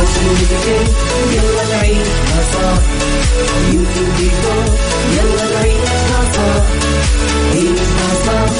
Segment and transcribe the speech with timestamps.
[0.00, 0.84] وذكر
[1.32, 2.78] يلا نعيشها صح
[4.18, 4.64] ديكور
[5.16, 6.64] يلا نعيشها صح
[7.52, 8.50] عيشها صح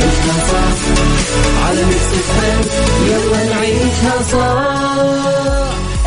[0.00, 0.74] عيشها صح
[1.66, 2.10] على ميكس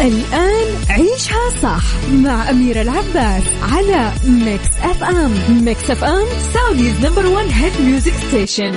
[0.01, 5.31] الآن عيشها صح مع أميرة العباس على Mix FM
[5.65, 8.73] Mix FM Saudi's number one hit music station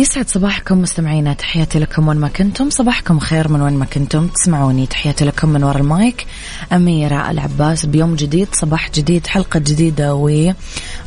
[0.00, 2.70] يسعد صباحكم مستمعينا تحياتي لكم وين ما كنتم.
[2.70, 4.26] صباحكم خير من وين ما كنتم.
[4.26, 6.26] تسمعوني تحياتي لكم من وراء المايك.
[6.72, 10.14] أميرة العباس بيوم جديد صباح جديد حلقة جديدة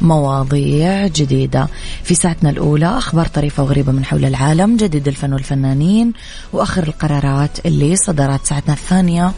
[0.01, 1.67] ومواضيع جديدة.
[2.03, 6.13] في ساعتنا الأولى أخبار طريفة وغريبة من حول العالم جديد الفن والفنانين
[6.53, 9.31] وآخر القرارات اللي صدرت ساعتنا الثانية.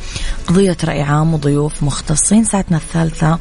[0.47, 3.39] قضية رأي عام وضيوف مختصين ساعتنا الثالثة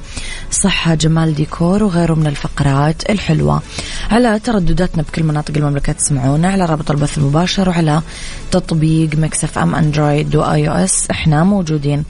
[0.50, 3.62] صحة جمال ديكور وغيره من الفقرات الحلوة.
[4.10, 8.02] على تردداتنا بكل مناطق المملكة تسمعونا على رابط البث المباشر وعلى
[8.50, 11.10] تطبيق Mix FM Android و iOS.
[11.10, 12.04] إحنا موجودين.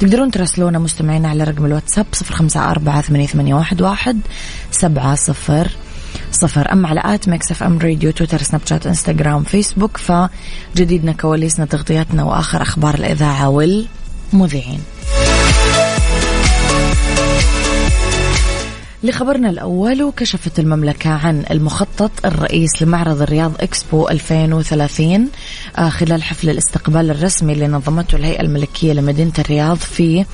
[0.00, 4.20] تقدرون تراسلونا مستمعينا على رقم الواتساب صفر خمسة أربعة ثمانية واحد
[4.70, 5.70] سبعة صفر
[6.32, 6.72] صفر.
[6.72, 12.62] أما على at Mix FM Radio تويتر سناب شات إنستغرام فيسبوك فجديدنا كواليسنا تغطياتنا وآخر
[12.62, 14.80] أخبار الإذاعة والمذيعين.
[19.02, 25.28] لخبرنا الأول وكشفت المملكة عن المخطط الرئيس لمعرض الرياض إكسبو 2030
[25.78, 30.24] آه، خلال حفل الاستقبال الرسمي اللي نظمته الهيئة الملكية لمدينة الرياض في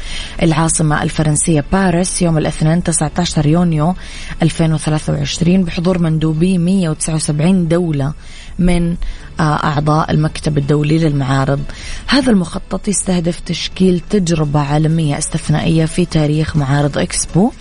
[0.43, 3.95] العاصمة الفرنسية باريس يوم الاثنين 19 يونيو
[4.43, 8.12] 2023 بحضور مندوبي 179 دولة
[8.59, 8.97] من
[9.41, 11.61] أعضاء المكتب الدولي للمعارض.
[12.06, 17.53] هذا المخطط يستهدف تشكيل تجربة عالمية استثنائية في تاريخ معارض إكسبو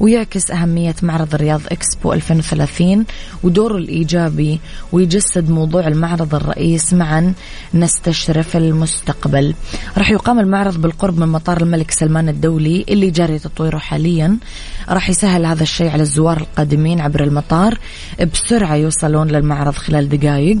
[0.00, 3.04] ويعكس أهمية معرض الرياض إكسبو 2030
[3.42, 4.60] ودوره الإيجابي
[4.92, 7.34] ويجسد موضوع المعرض الرئيس معا
[7.74, 9.54] نستشرف المستقبل.
[9.98, 14.36] راح يقام المعرض بالقرب من مطار الملك سلمان الدولي اللي جاري تطويره حاليا.
[14.88, 17.78] راح يسهل هذا الشيء على الزوار القادمين عبر المطار
[18.32, 20.58] بسرعة يوصلون للمعرض خلال دقائق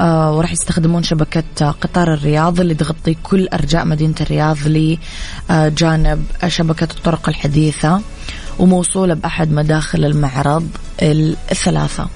[0.00, 8.00] وراح يستخدمون شبكة قطار الرياض اللي تغطي كل أرجاء مدينة الرياض لجانب شبكة الطرق الحديثة
[8.58, 10.68] وموصولة بأحد مداخل المعرض
[11.02, 12.08] الثلاثة.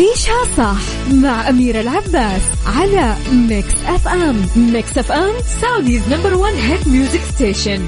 [0.00, 7.20] عيشها صح مع أميرة العباس على Mix FM Mix FM Saudi's number one hit music
[7.34, 7.86] station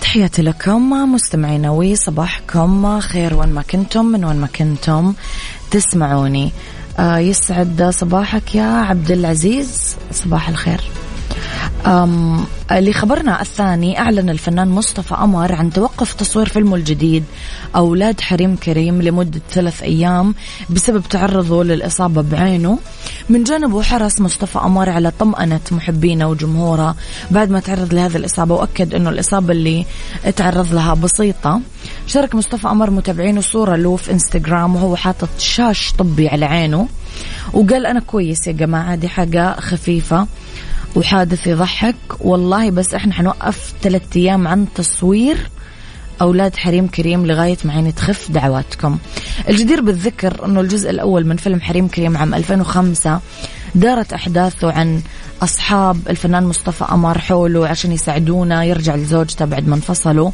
[0.00, 5.14] تحياتي لكم مستمعينا وصباحكم خير وين ما كنتم من وين ما كنتم
[5.70, 6.52] تسمعوني.
[6.98, 9.96] آه يسعد صباحك يا عبد العزيز.
[10.12, 10.80] صباح الخير.
[12.72, 17.24] لخبرنا الثاني أعلن الفنان مصطفى قمر عن توقف تصوير فيلمه الجديد
[17.76, 20.34] أولاد حريم كريم لمدة ثلاث أيام
[20.70, 22.78] بسبب تعرضه للإصابة بعينه.
[23.28, 26.96] من جانبه حرص مصطفى قمر على طمأنة محبينه وجمهوره
[27.30, 29.86] بعد ما تعرض لهذه الإصابة وأكد أنه الإصابة اللي
[30.36, 31.60] تعرض لها بسيطة.
[32.06, 36.88] شارك مصطفى قمر متابعينه صورة له في إنستغرام وهو حاطط شاش طبي على عينه
[37.52, 40.26] وقال أنا كويس يا جماعة دي حاجة خفيفة.
[40.96, 41.94] وحادث يضحك.
[42.20, 45.50] والله بس إحنا حنوقف ثلاثة أيام عن تصوير
[46.20, 48.98] أولاد حريم كريم لغاية ما عيني تخف دعواتكم.
[49.48, 53.20] الجدير بالذكر أنه الجزء الأول من فيلم حريم كريم عام 2005
[53.74, 55.00] دارت أحداثه عن
[55.42, 60.30] أصحاب الفنان مصطفى قمر حوله عشان يساعدونا يرجع لزوجته بعد ما انفصلوا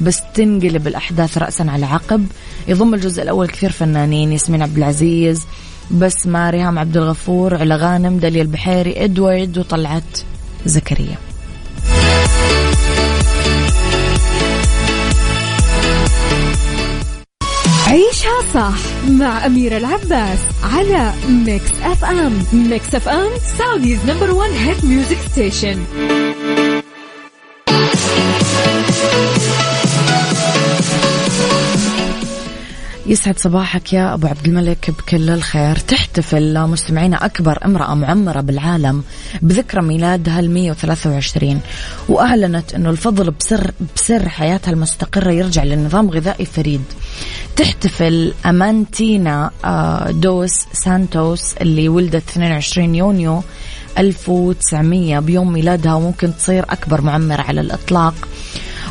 [0.00, 2.26] بس تنقلب الأحداث رأسا على عقب.
[2.68, 5.42] يضم الجزء الأول كثير فنانين ياسمين عبد العزيز
[5.90, 10.18] بسمة ريهام عبد الغفور علا غانم داليا البحيري إدوارد وطلعت
[10.66, 11.16] زكريا.
[17.86, 18.78] عيشها صح
[19.08, 20.38] مع أميرة العباس
[20.74, 25.84] على Mix FM Mix FM Saudi's number one hit music station
[33.06, 35.76] يسعد صباحك يا أبو عبد الملك بكل الخير.
[35.76, 39.04] تحتفل مستمعينا أكبر امرأة معمرة بالعالم
[39.42, 41.60] بذكرى ميلادها ال 123
[42.08, 46.82] وأعلنت أنه الفضل بسر, بسر حياتها المستقرة يرجع لنظام غذائي فريد.
[47.56, 53.42] تحتفل أمانتينا آه، دوس سانتوس اللي ولدت 22 يونيو
[53.98, 58.14] 1900 بيوم ميلادها وممكن تصير أكبر معمرة على الإطلاق.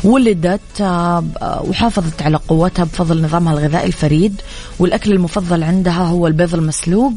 [0.04, 1.24] ولدت آه،
[1.68, 4.40] وحافظت على قوتها بفضل نظامها الغذائي الفريد
[4.78, 7.12] والأكل المفضل عندها هو البيض المسلوق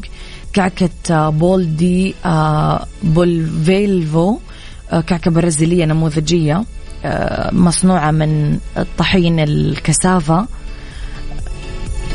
[0.52, 4.38] كعكة آه، بولدي آه، بولفيلفو
[4.90, 6.64] كعكة برازيلية نموذجية
[7.52, 8.58] مصنوعة من
[8.98, 10.46] طحين الكسافة.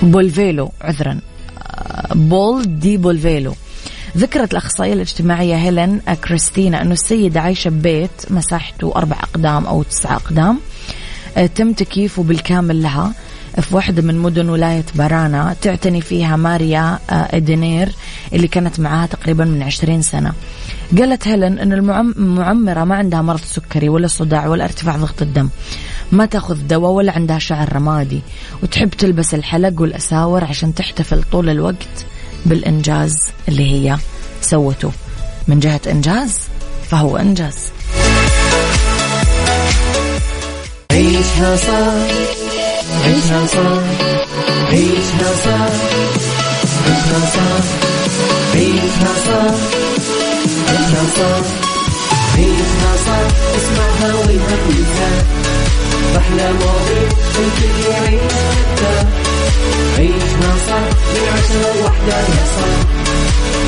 [0.04, 1.20] بولفيلو عذرا.
[2.16, 3.54] بول دي بولفيلو
[4.18, 10.60] ذكرت الأخصائية الاجتماعية هيلين كريستينا أنه السيدة عايشة ببيت مساحته أربع أقدام أو تسعة أقدام.
[11.38, 13.14] آه، تم تكييفه بالكامل لها.
[13.62, 17.90] في واحدة من مدن ولاية بارانا تعتني فيها ماريا آه، إدينير
[18.34, 20.34] اللي كانت معها تقريبا من عشرين سنة.
[20.98, 25.50] قالت هيلين أن المعمرة ما عندها مرض سكري ولا صداع ولا ارتفاع ضغط الدم.
[26.12, 28.22] ما تأخذ دواء ولا عندها شعر رمادي.
[28.64, 32.06] وتحب تلبس الحلق والأساور عشان تحتفل طول الوقت.
[32.46, 33.16] بالإنجاز
[33.48, 33.98] اللي هي
[34.42, 34.92] سوته.
[35.48, 36.40] من جهة إنجاز
[36.92, 37.56] فهو إنجاز.
[40.92, 42.08] عيشها صار
[43.06, 43.84] عيشها صار
[44.72, 45.72] عيشها صار
[46.88, 47.64] عيشها صار
[48.56, 49.56] عيشها صار
[50.70, 51.44] عيشها صار
[52.38, 55.53] عيشها صار اسمعها والهم ينزاح
[56.18, 59.06] أحلى مواضيع الكل يعيش حتى
[59.98, 62.80] عيشها صح من عشرة لوحدة يا صاح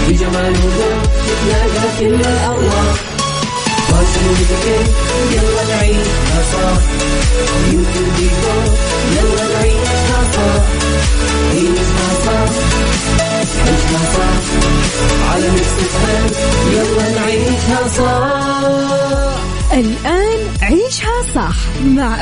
[0.08, 2.96] بجمال وذوق تتلاقى كل الأرواح
[3.90, 4.92] فاشل وذكر
[5.32, 5.75] يلا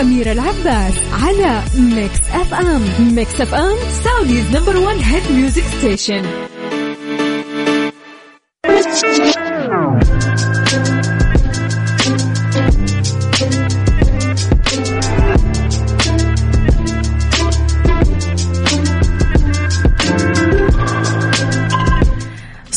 [0.03, 6.52] صح مع أميرة العباس على Mix FM Mix FM Saudi's number one hit music station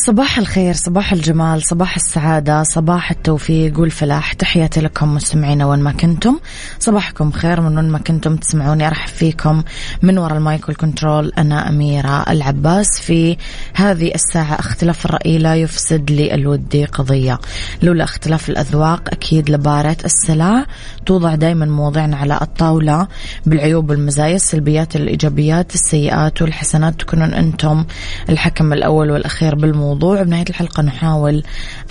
[0.07, 4.33] صباح الخير صباح الجمال صباح السعادة صباح التوفيق والفلاح.
[4.33, 6.39] تحياتي لكم مستمعينا وين ما كنتم.
[6.79, 8.87] صباحكم خير من وين ما كنتم تسمعوني.
[8.87, 9.63] أرحب فيكم
[10.03, 13.37] من وراء ال mic وال control أنا أميرة العباس في
[13.75, 14.55] هذه الساعة.
[14.55, 17.39] اختلاف الرأي لا يفسد للود قضية.
[17.83, 20.67] لولا اختلاف الأذواق أكيد لبارت السلع.
[21.07, 23.09] توضع دائما مواضيعنا على الطاولة
[23.47, 27.01] بالعيوب والمزايا السلبيات الإيجابيات السيئات والحسنات.
[27.01, 27.85] تكونون أنتم
[28.29, 29.96] الحكم الأول والأخير بالموضوع.
[29.97, 30.23] الموضوع.
[30.23, 31.43] بنهاية الحلقة نحاول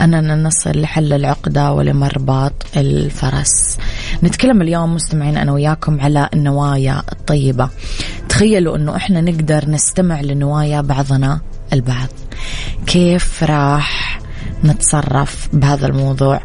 [0.02, 3.78] أننا نصل لحل العقدة ولمرباط الفرس.
[4.24, 7.70] نتكلم اليوم مستمعين أنا وياكم على النوايا الطيبة.
[8.30, 11.42] تخيلوا أنه إحنا نقدر نستمع لنوايا بعضنا
[11.74, 12.08] البعض.
[12.86, 14.20] كيف راح
[14.64, 16.42] نتصرف بهذا الموضوع؟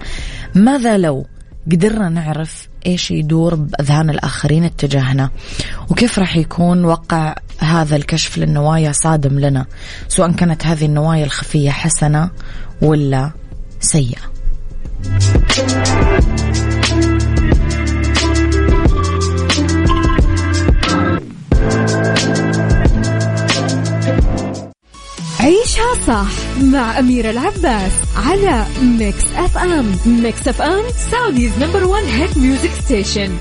[0.55, 1.27] ماذا لو
[1.73, 5.31] قدرنا نعرف إيش يدور بأذهان الآخرين اتجاهنا؟
[5.91, 9.67] وكيف راح يكون وقع هذا الكشف للنوايا صادم لنا؟
[10.09, 12.31] سواء كانت هذه النوايا الخفية حسنة
[12.83, 13.31] ولا
[13.81, 14.31] سيئة.
[25.41, 26.50] عيشها صح.
[26.61, 33.37] مع أميرة العباس على Mix FM Mix FM Saudi's number one hit music station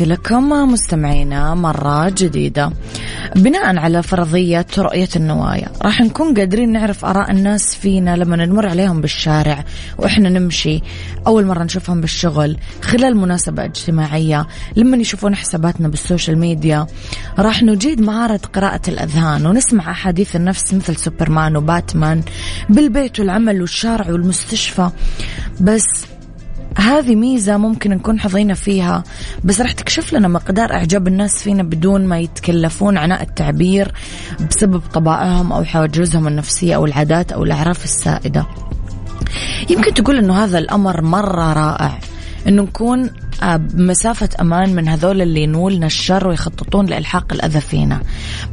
[0.00, 2.72] تحياتي لكم مستمعينا مرة جديدة
[3.36, 5.68] بناء على فرضية رؤية النوايا.
[5.82, 9.64] راح نكون قادرين نعرف آراء الناس فينا لما نمر عليهم بالشارع
[9.98, 10.80] وإحنا نمشي
[11.26, 16.86] أول مرة نشوفهم بالشغل خلال مناسبة اجتماعية لما يشوفون حساباتنا بال social media.
[17.38, 22.22] راح نجيد مهارة قراءة الأذهان ونسمع أحاديث النفس مثل سوبرمان وباتمان
[22.68, 24.90] بالبيت والعمل والشارع والمستشفى.
[25.60, 26.09] بس
[26.78, 29.04] هذه ميزة ممكن نكون حظينا فيها
[29.44, 33.92] بس راح تكشف لنا مقدار إعجاب الناس فينا بدون ما يتكلفون عناء التعبير
[34.50, 38.46] بسبب طبائعهم أو حواجزهم النفسية أو العادات أو الأعراف السائدة.
[39.70, 41.98] يمكن تقول إنه هذا الأمر مرة رائع
[42.48, 43.10] إنه نكون
[43.42, 48.00] آه، بمسافة أمان من هذول اللي ينولنا الشر ويخططون لإلحاق الأذى فينا.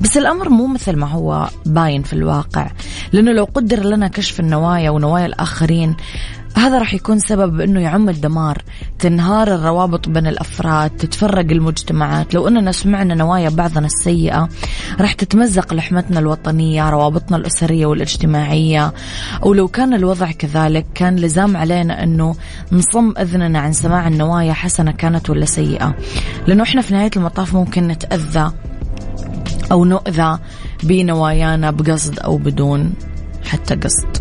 [0.01, 2.71] بس الأمر مو مثل ما هو باين في الواقع
[3.12, 5.95] لأنه لو قدر لنا كشف النوايا ونوايا الآخرين
[6.56, 8.58] هذا راح يكون سبب إنه يعم الدمار
[9.00, 12.34] تنهار الروابط بين الأفراد تتفرق المجتمعات.
[12.34, 14.50] لو إننا سمعنا نوايا بعضنا السيئة
[15.00, 18.94] راح تتمزق لحمتنا الوطنية روابطنا الأسرية والاجتماعية.
[19.42, 22.36] ولو كان الوضع كذلك كان لزام علينا إنه
[22.72, 25.96] نصم إذننا عن سماع النوايا حسنة كانت ولا سيئة.
[26.48, 28.51] لأنه إحنا في نهاية المطاف ممكن نتأذى
[29.72, 30.39] أو نؤذى
[30.84, 32.94] بنوايانا بقصد أو بدون
[33.46, 34.16] حتى قصد.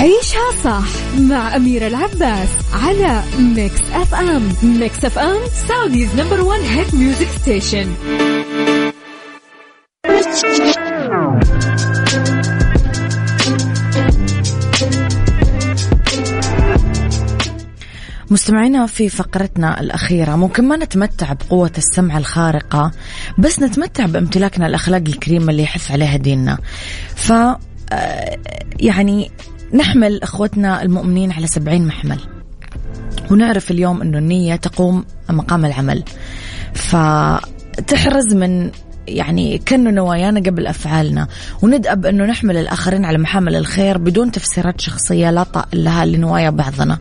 [0.00, 0.88] عيشها صح
[1.20, 5.36] مع أميرة العباس على Mix FM Mix FM
[5.68, 7.92] Saudi's number one hit music station
[18.30, 22.92] مستمعينا في فقرتنا الأخيرة ممكن ما نتمتع بقوة السمع الخارقة
[23.38, 26.58] بس نتمتع بامتلاكنا الأخلاق الكريمة اللي يحث عليها ديننا.
[27.16, 27.32] ف
[27.92, 28.38] آه،
[28.80, 29.30] يعني
[29.74, 32.18] نحمل أخوتنا المؤمنين على سبعين محمل.
[33.30, 36.04] ونعرف اليوم إنه النية تقوم مقام العمل.
[36.74, 38.70] فتحرز من
[39.08, 41.28] يعني كأنه نوايانا قبل أفعالنا.
[41.62, 46.98] وندأب أنه نحمل الآخرين على محامل الخير بدون تفسيرات شخصية لا طائل لها لنوايا بعضنا.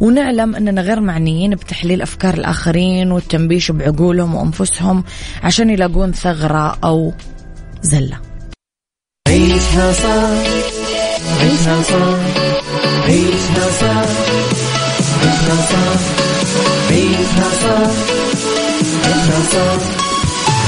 [0.00, 5.04] ونعلم أننا غير معنيين بتحليل أفكار الآخرين والتنبيش بعقولهم وأنفسهم
[5.42, 7.12] عشان يلاقون ثغرة أو
[7.82, 8.18] زلة.
[9.28, 10.85] عيشها صح.
[11.40, 12.18] عيشها صح
[13.06, 14.08] عيشها صح
[15.22, 16.00] عيشها صح
[16.90, 17.90] عيشها صح
[19.04, 19.82] عيشها صح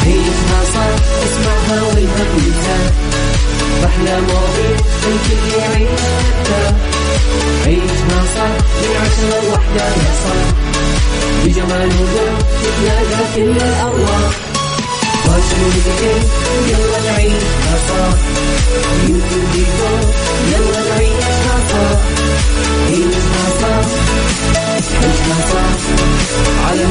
[0.06, 0.90] عيشها صح
[1.26, 2.92] اسمعها والهم ينزاح
[3.82, 4.76] باحلى مواضيع
[5.08, 6.00] الكل يعيش
[7.66, 10.48] عيشها صح من عشرة لوحدة يا صاح
[11.44, 14.32] بجمال وذوق تتلاقى كل الأرواح
[16.68, 18.18] يلا نعيشها صح
[20.52, 21.98] يلا نعيشها صح
[22.88, 23.86] عيشها صح
[25.02, 25.78] عيشها صح
[26.68, 26.84] على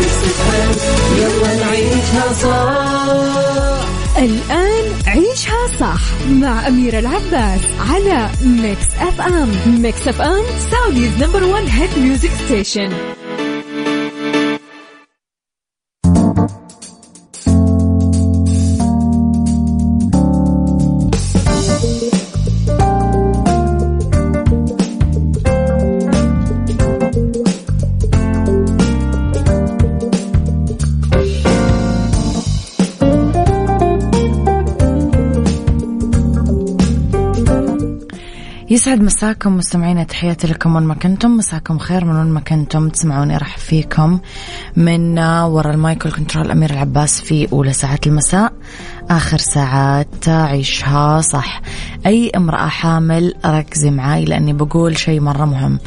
[1.17, 2.97] يلا نعيشها صح
[4.17, 11.89] الآن عيشها صح مع أميرة العباس على Mix FM Mix FM سعوديز نمبر ون هيد
[11.99, 12.89] ميوزك ستيشن
[38.77, 41.31] يسعد مساكم مستمعينا تحياتي لكم وين ما كنتم.
[41.31, 42.89] مساكم خير من وين ما كنتم.
[42.89, 44.19] تسمعوني ارحب فيكم
[44.75, 48.53] من وراء ال mic وال control أميرة العباس في أولى ساعات المساء.
[49.09, 51.61] آخر ساعات عيشها صح.
[52.05, 55.79] أي امرأة حامل ركزي معاي لأني بقول شيء مرة مهم.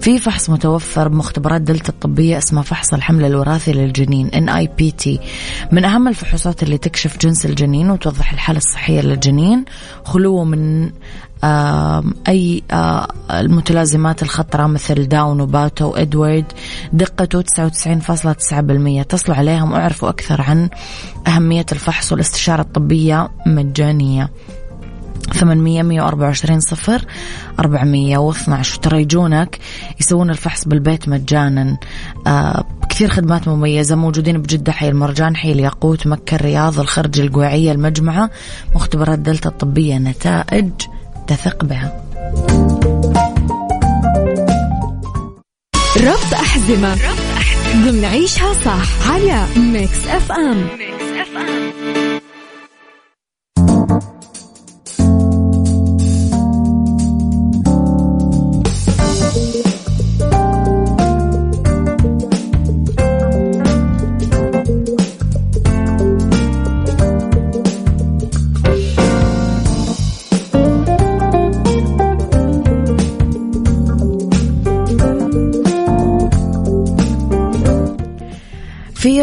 [0.00, 5.20] في فحص متوفر بمختبرات دلتا الطبية اسمه فحص الحمل الوراثي للجنين NIPT
[5.72, 9.64] من أهم الفحوصات اللي تكشف جنس الجنين وتوضح الحالة الصحية للجنين
[10.04, 10.90] خلوه من
[12.28, 12.62] أي
[13.30, 16.44] المتلازمات الخطرة مثل داون وباتا وإدوارد
[16.92, 20.68] دقته 99.9% تصلوا عليهم وأعرفوا أكثر عن
[21.26, 24.30] أهمية الفحص والاستشارة الطبية مجانية.
[25.32, 27.04] 800 124 صفر
[27.60, 29.58] 412 وترى يجونك
[30.00, 31.76] يسوون الفحص بالبيت مجانا.
[32.26, 38.30] آه كثير خدمات مميزة موجودين بجدة حي المرجان حي الياقوت مكة الرياض الخرج القويعية المجمعة
[38.74, 40.70] مختبرات دلتا الطبية نتائج
[41.26, 42.02] تثق بها
[45.96, 47.02] ربط أحزمة, ربط
[47.36, 47.86] أحزمة.
[47.90, 52.05] ضمن عيشها صح على Mix FM, Mix FM.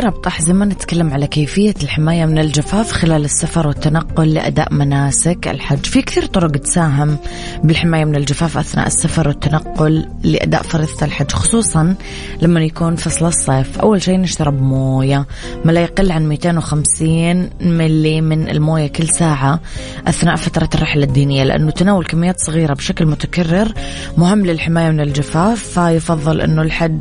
[0.04, 5.86] ربط أحزمة نتكلم على كيفية الحماية من الجفاف خلال السفر والتنقل لأداء مناسك الحج.
[5.86, 7.18] في كثير طرق تساهم
[7.64, 11.96] بالحماية من الجفاف أثناء السفر والتنقل لأداء فريضة الحج خصوصا
[12.42, 13.80] لما يكون فصل الصيف.
[13.80, 15.26] أول شيء نشرب موية
[15.66, 19.60] ما لا يقل عن 250 ملي من الموية كل ساعة
[20.08, 23.74] أثناء فترة الرحلة الدينية لأنه تناول كميات صغيرة بشكل متكرر
[24.18, 27.00] مهم للحماية من الجفاف فيفضل أنه الحج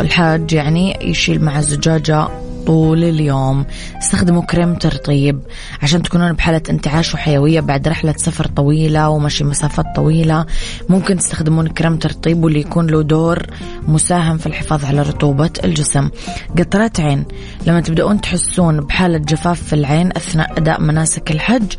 [0.00, 2.28] الحاج يعني يشيل مع الزجاجة
[2.68, 3.64] طول اليوم.
[3.98, 5.40] استخدموا كريم ترطيب
[5.82, 10.46] عشان تكونون بحالة انتعاش وحيوية بعد رحلة سفر طويلة ومشي مسافات طويلة.
[10.88, 13.46] ممكن تستخدمون كريم ترطيب واللي يكون له دور
[13.82, 16.10] مساهم في الحفاظ على رطوبة الجسم.
[16.58, 17.24] قطرات عين.
[17.66, 21.72] لما تبدأون تحسون بحالة جفاف في العين أثناء أداء مناسك الحج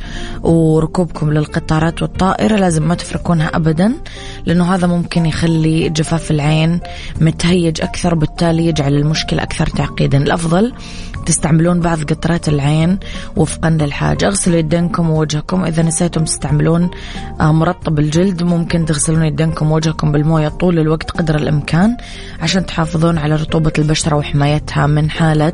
[0.43, 3.93] وركوبكم للقطارات والطائرة لازم ما تفركونها أبدا
[4.46, 6.79] لأنه هذا ممكن يخلي جفاف العين
[7.22, 10.17] متهيج أكثر وبالتالي يجعل المشكلة أكثر تعقيدا.
[10.17, 10.74] الأفضل
[11.25, 13.00] تستعملون بعض قطرات العين
[13.36, 15.63] وفقا للحاجة اغسلوا يدينكم ووجهكم.
[15.65, 16.89] إذا نسيتم تستعملون
[17.41, 18.43] آه، مرطب الجلد.
[18.43, 21.98] ممكن تغسلون يدينكم ووجهكم بالموية طول الوقت قدر الإمكان
[22.41, 25.53] عشان تحافظون على رطوبة البشرة وحمايتها من حالة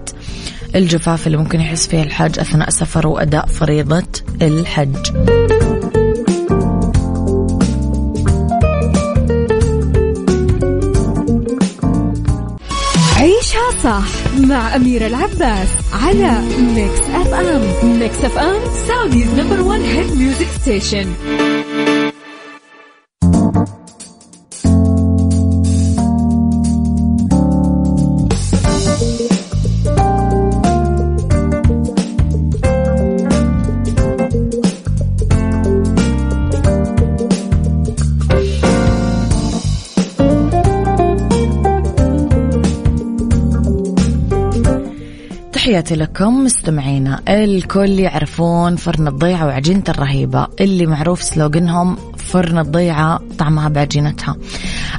[0.76, 4.04] الجفاف اللي ممكن يحس فيها الحاج أثناء سفر وأداء فريضة
[4.42, 4.96] الحج.
[13.18, 14.25] عيشها صح.
[14.42, 16.42] مع أميرة العباس على
[16.76, 17.62] Mix FM
[18.00, 18.56] Mix FM
[18.88, 21.14] Saudi's number one hit music station
[45.76, 53.70] تحياتي لكم مستمعينا الكل يعرفون فرن الضيعة وعجينته الرهيبة اللي معروف سلوغنهم فرن الضيعة طعمها
[53.70, 54.36] بعجينتها.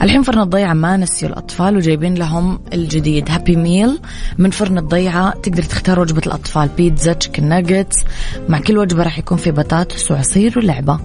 [0.02, 3.98] الحين فرن الضيعة ما نسيوا الأطفال وجايبين لهم الجديد هابي ميل
[4.38, 8.04] من فرن الضيعة تقدر تختار وجبة الأطفال بيتزا تشيكن ناجتس
[8.48, 11.00] مع كل وجبة راح يكون في بطاطس وعصير ولعبة.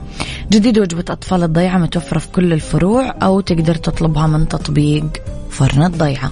[0.51, 5.06] جديد وجبة أطفال الضيعة متوفرة في كل الفروع أو تقدر تطلبها من تطبيق
[5.50, 6.32] فرن الضيعة.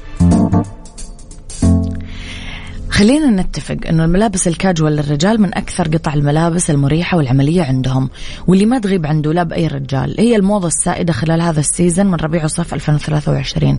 [3.01, 8.09] خلينا نتفق إنه الملابس الكاجوال للرجال من أكثر قطع الملابس المريحة والعملية عندهم
[8.47, 10.15] واللي ما تغيب عن دولاب أي رجال.
[10.19, 13.77] هي الموضة السائدة خلال هذا ال season من ربيع وصيف 2023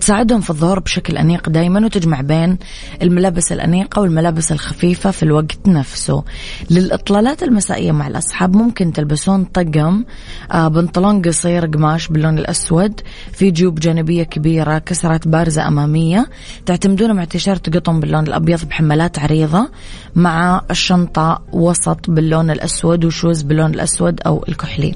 [0.00, 2.58] تساعدهم في الظهور بشكل أنيق دائما وتجمع بين
[3.02, 6.24] الملابس الأنيقة والملابس الخفيفة في الوقت نفسه.
[6.70, 10.04] للإطلالات المسائية مع الاصحاب ممكن تلبسون طقم
[10.52, 13.00] آه، بنطلون قصير قماش باللون الأسود
[13.32, 16.26] في جيوب جانبية كبيرة كسرات بارزة أمامية
[16.66, 19.68] تعتمدون مع تيشيرت قطن باللون الأبيض بحمالات عريضة
[20.14, 24.94] مع الشنطة وسط باللون الأسود وشوز باللون الأسود أو الكحلي.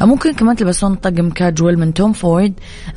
[0.00, 2.52] ممكن كمان تلبسون طقم كاجوال من توم فورد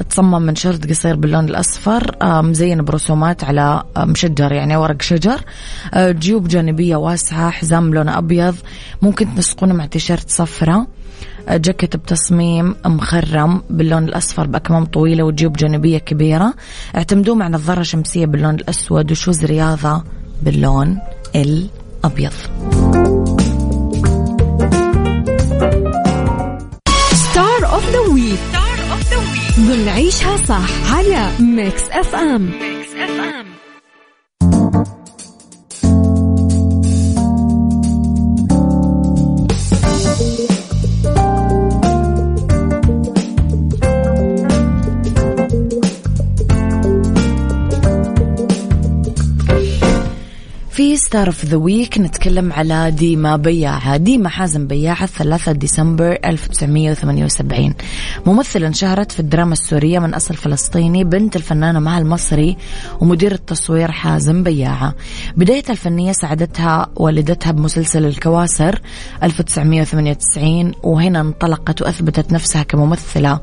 [0.09, 5.41] تصمم من شرط قصير باللون الأصفر مزين برسومات على مشجر يعني ورق شجر.
[5.95, 8.55] جيوب جانبية واسعة حزام لون أبيض.
[9.01, 10.87] ممكن تنسقونه مع تيشيرت صفرة.
[11.49, 16.53] جاكيت بتصميم مخرم باللون الأصفر بأكمام طويلة وجيوب جانبية كبيرة.
[16.95, 20.03] اعتمدوه مع نظارة شمسية باللون الأسود وشوز رياضة
[20.41, 20.97] باللون
[21.35, 22.33] الأبيض.
[27.13, 28.39] Star of the Week
[29.59, 33.50] ضمن عيشها صح على Mix FM في
[51.11, 57.73] Star of the Week نتكلم على ديما بياعة ديما حازم بياعة 3 ديسمبر 1978
[58.25, 62.57] ممثلة انشهرت في الدراما السورية من أصل فلسطيني بنت الفنانة مها المصري
[62.99, 64.95] ومدير التصوير حازم بياعة.
[65.37, 68.81] بدايتها الفنية ساعدتها والدتها بمسلسل الكواسر
[69.23, 73.39] 1998 وهنا انطلقت وأثبتت نفسها كممثلة.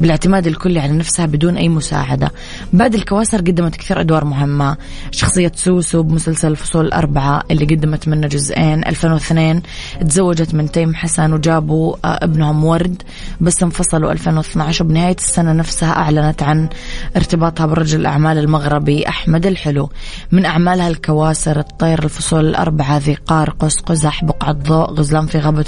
[0.00, 2.32] بالاعتماد الكلي على نفسها بدون أي مساعدة.
[2.72, 4.76] بعد الكواسر قدمت كثير أدوار مهمة.
[5.10, 8.84] شخصية سوسو بمسلسل الفصول الأربعة الأربعة اللي قدمت منه جزئين.
[8.84, 9.62] 2002
[10.00, 13.02] تزوجت من تيم حسن وجابوا آه، ابنهم ورد
[13.40, 16.68] بس انفصلوا 2012 وبنهاية السنة نفسها أعلنت عن
[17.16, 19.90] ارتباطها برجل الأعمال المغربي أحمد الحلو.
[20.32, 25.64] من أعمالها الكواسر الطير الفصول الأربعة ذي قار قوس قزح بقعة ضوء غزلان في غابة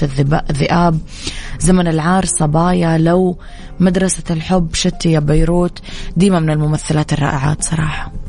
[0.51, 0.99] الذئاب.
[1.59, 3.39] زمن العار صبايا لو
[3.81, 5.79] مدرسة الحب شتي يا بيروت.
[6.17, 8.24] ديما من الممثلات الرائعات صراحة.